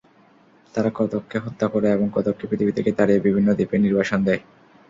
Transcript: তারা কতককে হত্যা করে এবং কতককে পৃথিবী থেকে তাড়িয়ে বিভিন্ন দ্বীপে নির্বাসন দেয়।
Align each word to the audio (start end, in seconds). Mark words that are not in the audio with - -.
তারা 0.73 0.89
কতককে 0.95 1.37
হত্যা 1.39 1.67
করে 1.67 1.87
এবং 1.91 2.07
কতককে 2.13 2.45
পৃথিবী 2.49 2.73
থেকে 2.77 2.91
তাড়িয়ে 2.91 3.25
বিভিন্ন 3.27 3.49
দ্বীপে 3.53 3.77
নির্বাসন 3.77 4.19
দেয়। 4.23 4.41